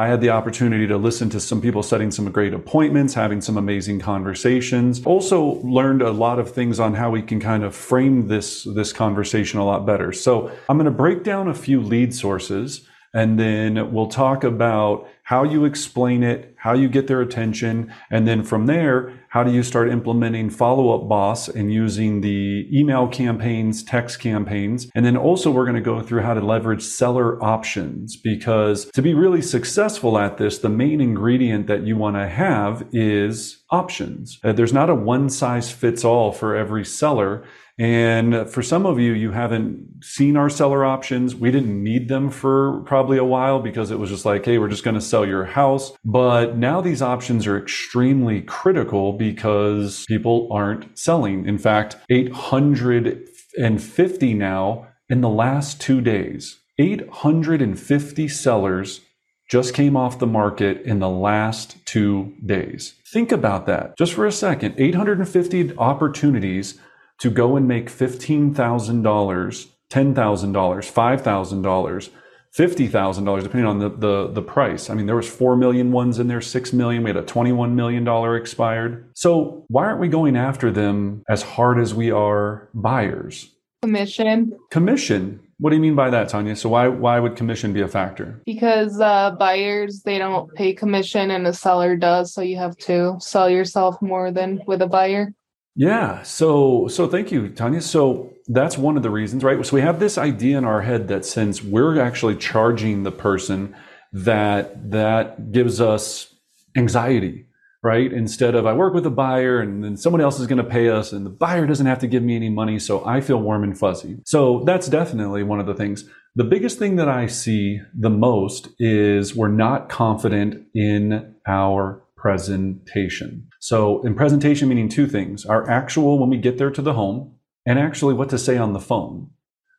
[0.00, 3.58] I had the opportunity to listen to some people setting some great appointments, having some
[3.58, 5.04] amazing conversations.
[5.04, 8.94] Also learned a lot of things on how we can kind of frame this, this
[8.94, 10.10] conversation a lot better.
[10.10, 15.08] So I'm going to break down a few lead sources and then we'll talk about
[15.24, 19.52] how you explain it, how you get their attention, and then from there, how do
[19.52, 24.90] you start implementing follow up boss and using the email campaigns, text campaigns.
[24.92, 29.02] And then also we're going to go through how to leverage seller options because to
[29.02, 34.40] be really successful at this, the main ingredient that you want to have is options.
[34.42, 37.44] Uh, there's not a one size fits all for every seller.
[37.80, 41.34] And for some of you, you haven't seen our seller options.
[41.34, 44.68] We didn't need them for probably a while because it was just like, hey, we're
[44.68, 45.92] just going to sell your house.
[46.04, 51.46] But now these options are extremely critical because people aren't selling.
[51.46, 56.60] In fact, 850 now in the last two days.
[56.78, 59.00] 850 sellers
[59.48, 62.96] just came off the market in the last two days.
[63.10, 64.74] Think about that just for a second.
[64.76, 66.78] 850 opportunities
[67.20, 72.10] to go and make $15,000, $10,000, $5,000,
[72.52, 74.90] $50,000, depending on the, the, the price.
[74.90, 77.04] I mean, there was 4 million ones in there, 6 million.
[77.04, 79.08] We had a $21 million expired.
[79.14, 83.50] So why aren't we going after them as hard as we are buyers?
[83.82, 84.58] Commission.
[84.70, 85.40] Commission.
[85.58, 86.56] What do you mean by that, Tanya?
[86.56, 88.40] So why why would commission be a factor?
[88.46, 93.16] Because uh, buyers they don't pay commission and the seller does, so you have to
[93.20, 95.34] sell yourself more than with a buyer.
[95.76, 96.22] Yeah.
[96.22, 97.80] So so thank you, Tanya.
[97.80, 99.64] So that's one of the reasons, right?
[99.64, 103.74] So we have this idea in our head that since we're actually charging the person,
[104.12, 106.34] that that gives us
[106.76, 107.46] anxiety,
[107.82, 108.12] right?
[108.12, 110.88] Instead of I work with a buyer and then someone else is going to pay
[110.88, 113.62] us and the buyer doesn't have to give me any money, so I feel warm
[113.62, 114.18] and fuzzy.
[114.24, 116.04] So that's definitely one of the things.
[116.36, 123.48] The biggest thing that I see the most is we're not confident in our presentation.
[123.60, 127.36] So, in presentation, meaning two things our actual when we get there to the home,
[127.64, 129.30] and actually what to say on the phone,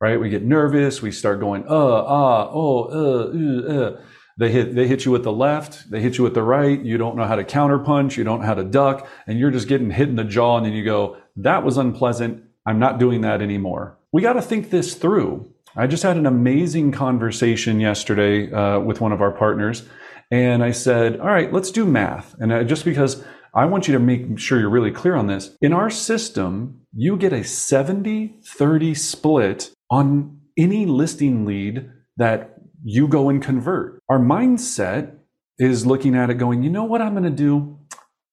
[0.00, 0.20] right?
[0.20, 4.00] We get nervous, we start going, uh, ah, oh, uh, uh, uh.
[4.38, 6.98] They hit, they hit you with the left, they hit you with the right, you
[6.98, 9.90] don't know how to counterpunch, you don't know how to duck, and you're just getting
[9.90, 13.40] hit in the jaw, and then you go, that was unpleasant, I'm not doing that
[13.40, 13.96] anymore.
[14.12, 15.50] We got to think this through.
[15.74, 19.88] I just had an amazing conversation yesterday uh, with one of our partners,
[20.30, 22.34] and I said, all right, let's do math.
[22.38, 25.56] And I, just because I want you to make sure you're really clear on this.
[25.60, 33.08] In our system, you get a 70 30 split on any listing lead that you
[33.08, 34.00] go and convert.
[34.08, 35.16] Our mindset
[35.58, 37.78] is looking at it going, you know what I'm going to do?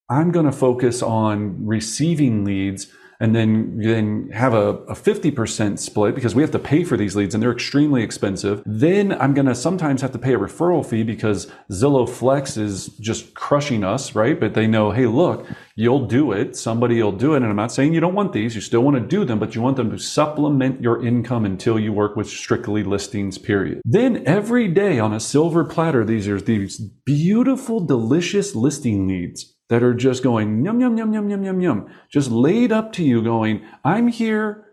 [0.09, 2.91] I'm going to focus on receiving leads
[3.23, 7.15] and then then have a, a 50% split because we have to pay for these
[7.15, 8.61] leads and they're extremely expensive.
[8.65, 12.87] Then I'm going to sometimes have to pay a referral fee because Zillow Flex is
[12.99, 14.37] just crushing us, right?
[14.37, 15.47] But they know, hey, look,
[15.77, 16.57] you'll do it.
[16.57, 17.37] Somebody will do it.
[17.37, 18.55] And I'm not saying you don't want these.
[18.55, 21.79] You still want to do them, but you want them to supplement your income until
[21.79, 23.79] you work with strictly listings, period.
[23.85, 29.83] Then every day on a silver platter, these are these beautiful, delicious listing leads that
[29.83, 33.21] are just going yum, yum, yum, yum, yum, yum, yum, just laid up to you
[33.23, 34.65] going, I'm here.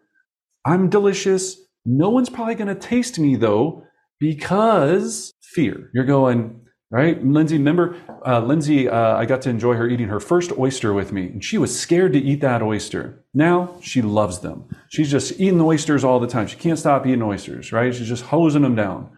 [0.64, 1.56] I'm delicious.
[1.84, 3.84] No one's probably going to taste me though,
[4.18, 5.90] because fear.
[5.94, 7.24] You're going, right?
[7.24, 7.96] Lindsay, remember,
[8.26, 11.44] uh, Lindsay, uh, I got to enjoy her eating her first oyster with me, and
[11.44, 13.24] she was scared to eat that oyster.
[13.32, 14.64] Now she loves them.
[14.90, 16.46] She's just eating the oysters all the time.
[16.46, 17.94] She can't stop eating oysters, right?
[17.94, 19.10] She's just hosing them down.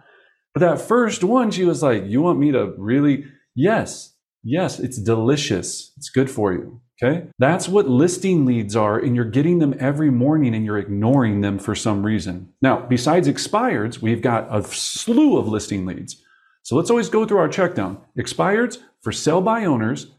[0.55, 3.25] But that first one, she was like, You want me to really?
[3.55, 4.12] Yes,
[4.45, 5.93] Yes, it's delicious.
[5.97, 6.81] It's good for you.
[7.03, 7.27] Okay.
[7.39, 8.99] That's what listing leads are.
[8.99, 12.53] And you're getting them every morning and you're ignoring them for some reason.
[12.61, 16.23] Now, besides expireds, we've got a slew of listing leads.
[16.63, 17.99] So let's always go through our check down.
[18.17, 20.13] Expireds for sell by owners,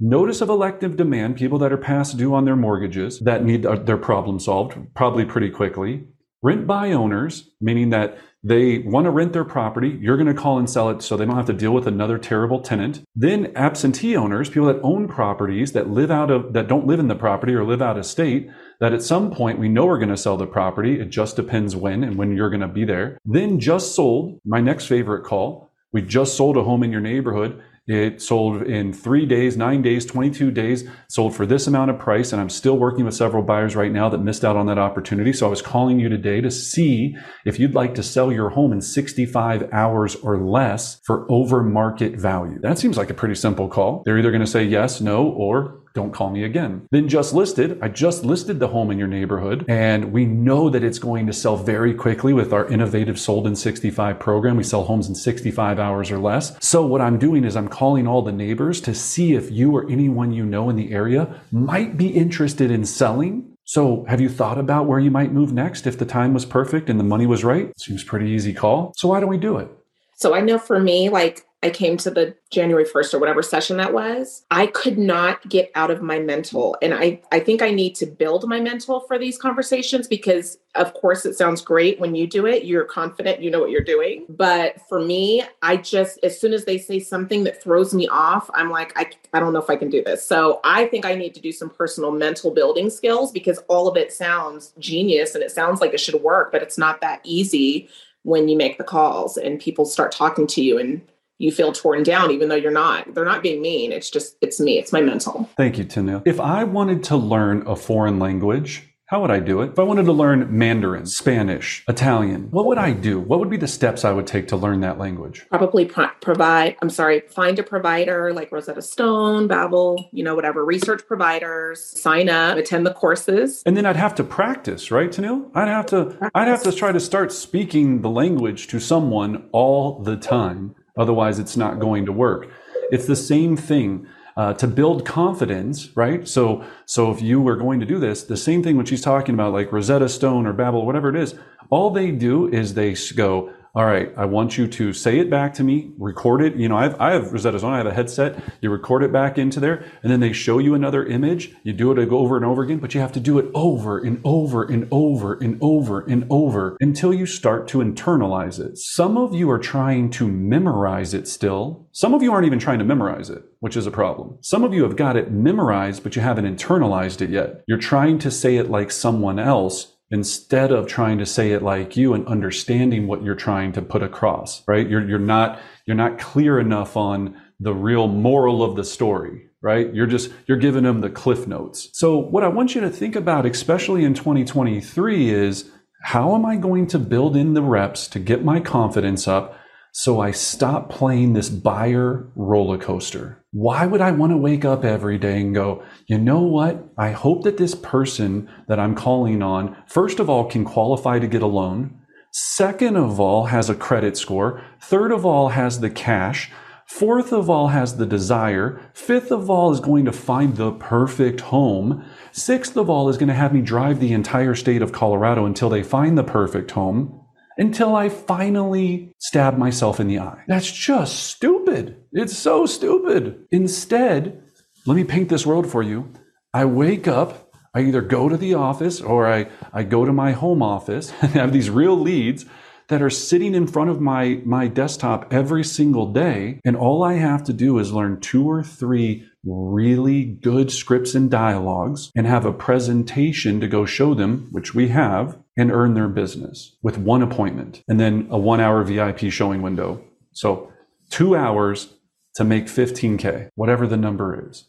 [0.00, 3.76] notice of elective demand, people that are past due on their mortgages that need uh,
[3.76, 6.04] their problem solved probably pretty quickly.
[6.42, 8.18] Rent by owners, meaning that
[8.48, 9.98] they want to rent their property.
[10.00, 12.18] You're going to call and sell it so they don't have to deal with another
[12.18, 13.02] terrible tenant.
[13.14, 17.08] Then absentee owners, people that own properties that live out of, that don't live in
[17.08, 18.48] the property or live out of state,
[18.80, 20.98] that at some point we know we're going to sell the property.
[20.98, 23.18] It just depends when and when you're going to be there.
[23.24, 25.70] Then just sold, my next favorite call.
[25.92, 30.04] We just sold a home in your neighborhood it sold in three days, nine days,
[30.04, 32.32] 22 days, sold for this amount of price.
[32.32, 35.32] And I'm still working with several buyers right now that missed out on that opportunity.
[35.32, 38.72] So I was calling you today to see if you'd like to sell your home
[38.72, 42.58] in 65 hours or less for over market value.
[42.60, 44.02] That seems like a pretty simple call.
[44.04, 46.86] They're either going to say yes, no, or don't call me again.
[46.92, 50.84] Then just listed, I just listed the home in your neighborhood and we know that
[50.84, 54.56] it's going to sell very quickly with our innovative sold in 65 program.
[54.56, 56.56] We sell homes in 65 hours or less.
[56.64, 59.90] So what I'm doing is I'm calling all the neighbors to see if you or
[59.90, 64.56] anyone you know in the area might be interested in selling so, have you thought
[64.56, 67.44] about where you might move next if the time was perfect and the money was
[67.44, 67.70] right?
[67.78, 68.94] Seems pretty easy call.
[68.96, 69.68] So, why don't we do it?
[70.16, 73.78] So, I know for me, like I came to the January 1st or whatever session
[73.78, 76.76] that was, I could not get out of my mental.
[76.80, 80.94] And I, I think I need to build my mental for these conversations because, of
[80.94, 82.64] course, it sounds great when you do it.
[82.64, 84.24] You're confident, you know what you're doing.
[84.28, 88.48] But for me, I just, as soon as they say something that throws me off,
[88.54, 90.24] I'm like, I, I don't know if I can do this.
[90.24, 93.96] So I think I need to do some personal mental building skills because all of
[93.96, 97.88] it sounds genius and it sounds like it should work, but it's not that easy
[98.22, 101.02] when you make the calls and people start talking to you and
[101.38, 104.60] you feel torn down even though you're not they're not being mean it's just it's
[104.60, 108.88] me it's my mental thank you tina if i wanted to learn a foreign language
[109.08, 109.70] how would I do it?
[109.70, 113.18] If I wanted to learn Mandarin, Spanish, Italian, what would I do?
[113.18, 115.46] What would be the steps I would take to learn that language?
[115.48, 120.62] Probably pro- provide, I'm sorry, find a provider like Rosetta Stone, Babbel, you know, whatever,
[120.62, 123.62] research providers, sign up, attend the courses.
[123.64, 125.50] And then I'd have to practice, right, Tanil?
[125.54, 126.30] I'd have to practice.
[126.34, 130.74] I'd have to try to start speaking the language to someone all the time.
[130.98, 132.50] Otherwise, it's not going to work.
[132.90, 134.06] It's the same thing.
[134.36, 136.28] Uh, to build confidence, right?
[136.28, 139.34] So, so if you were going to do this, the same thing when she's talking
[139.34, 141.34] about like Rosetta Stone or Babbel, whatever it is,
[141.70, 145.54] all they do is they go, all right, I want you to say it back
[145.54, 146.56] to me, record it.
[146.56, 148.42] You know, I have, I have Rosetta Stone, I have a headset.
[148.60, 151.54] You record it back into there, and then they show you another image.
[151.62, 154.20] You do it over and over again, but you have to do it over and
[154.24, 158.78] over and over and over and over until you start to internalize it.
[158.78, 161.86] Some of you are trying to memorize it still.
[161.92, 164.38] Some of you aren't even trying to memorize it, which is a problem.
[164.40, 167.64] Some of you have got it memorized, but you haven't internalized it yet.
[167.66, 171.96] You're trying to say it like someone else instead of trying to say it like
[171.96, 174.88] you and understanding what you're trying to put across right?
[174.88, 179.92] You're, you're not you're not clear enough on the real moral of the story right?
[179.92, 181.90] You're just you're giving them the cliff notes.
[181.92, 185.70] So what i want you to think about especially in 2023 is
[186.02, 189.57] how am i going to build in the reps to get my confidence up
[189.98, 193.42] so I stopped playing this buyer roller coaster.
[193.50, 196.88] Why would I want to wake up every day and go, you know what?
[196.96, 201.26] I hope that this person that I'm calling on, first of all, can qualify to
[201.26, 201.98] get a loan.
[202.30, 204.62] Second of all, has a credit score.
[204.80, 206.52] Third of all, has the cash.
[206.86, 208.80] Fourth of all, has the desire.
[208.94, 212.04] Fifth of all, is going to find the perfect home.
[212.30, 215.68] Sixth of all, is going to have me drive the entire state of Colorado until
[215.68, 217.24] they find the perfect home
[217.58, 220.44] until I finally stab myself in the eye.
[220.46, 221.96] That's just stupid.
[222.12, 223.46] It's so stupid.
[223.50, 224.42] Instead,
[224.86, 226.12] let me paint this world for you.
[226.54, 230.32] I wake up, I either go to the office or I, I go to my
[230.32, 232.46] home office and have these real leads
[232.88, 236.60] that are sitting in front of my, my desktop every single day.
[236.64, 241.30] And all I have to do is learn two or three really good scripts and
[241.30, 246.08] dialogues and have a presentation to go show them, which we have, and earn their
[246.08, 250.02] business with one appointment and then a one hour VIP showing window.
[250.32, 250.72] So
[251.10, 251.94] two hours
[252.36, 254.66] to make 15K, whatever the number is.